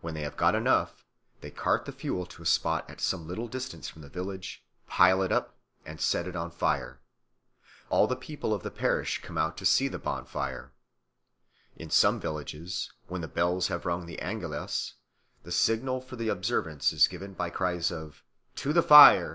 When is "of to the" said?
17.92-18.82